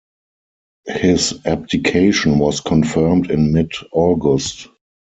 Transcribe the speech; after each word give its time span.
His 0.87 1.39
abdication 1.45 2.39
was 2.39 2.59
confirmed 2.59 3.29
in 3.29 3.53
mid-August. 3.53 4.67